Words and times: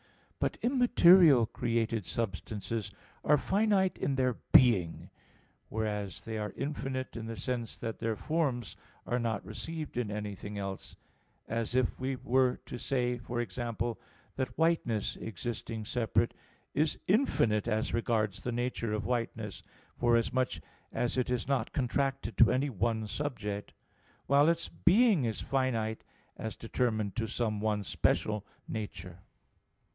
But 0.39 0.57
immaterial 0.63 1.45
created 1.45 2.03
substances 2.05 2.91
are 3.23 3.37
finite 3.37 3.99
in 3.99 4.15
their 4.15 4.33
being; 4.51 5.11
whereas 5.69 6.25
they 6.25 6.39
are 6.39 6.53
infinite 6.57 7.15
in 7.15 7.27
the 7.27 7.35
sense 7.35 7.77
that 7.77 7.99
their 7.99 8.15
forms 8.15 8.75
are 9.05 9.19
not 9.19 9.45
received 9.45 9.97
in 9.97 10.09
anything 10.09 10.57
else; 10.57 10.95
as 11.47 11.75
if 11.75 11.99
we 11.99 12.15
were 12.15 12.57
to 12.65 12.79
say, 12.79 13.19
for 13.19 13.39
example, 13.39 14.01
that 14.37 14.57
whiteness 14.57 15.15
existing 15.17 15.85
separate 15.85 16.33
is 16.73 16.97
infinite 17.05 17.67
as 17.67 17.93
regards 17.93 18.41
the 18.43 18.51
nature 18.51 18.93
of 18.93 19.05
whiteness, 19.05 19.61
forasmuch 19.99 20.53
as 20.91 21.15
it 21.15 21.29
is 21.29 21.47
not 21.47 21.71
contracted 21.73 22.35
to 22.37 22.51
any 22.51 22.71
one 22.71 23.05
subject; 23.05 23.71
while 24.25 24.49
its 24.49 24.67
"being" 24.67 25.25
is 25.25 25.41
finite 25.41 26.03
as 26.37 26.55
determined 26.55 27.15
to 27.15 27.27
some 27.27 27.59
one 27.61 27.83
special 27.83 28.43
nature. 28.67 29.19